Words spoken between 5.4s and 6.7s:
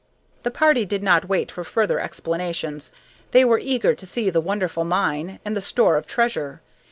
and the store of treasure.